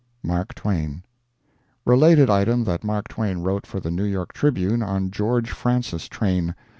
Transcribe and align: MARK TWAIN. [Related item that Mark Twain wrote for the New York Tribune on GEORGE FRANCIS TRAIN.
MARK 0.23 0.55
TWAIN. 0.55 1.03
[Related 1.85 2.27
item 2.27 2.63
that 2.63 2.83
Mark 2.83 3.07
Twain 3.07 3.37
wrote 3.43 3.67
for 3.67 3.79
the 3.79 3.91
New 3.91 4.03
York 4.03 4.33
Tribune 4.33 4.81
on 4.81 5.11
GEORGE 5.11 5.51
FRANCIS 5.51 6.07
TRAIN. 6.07 6.55